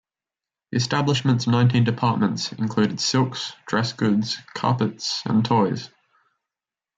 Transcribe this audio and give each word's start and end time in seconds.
The 0.71 0.77
establishment's 0.77 1.45
nineteen 1.45 1.83
departments 1.83 2.51
included 2.53 2.99
silks, 2.99 3.53
dress 3.67 3.93
goods, 3.93 4.37
carpets, 4.55 5.21
and 5.27 5.45
toys. 5.45 5.91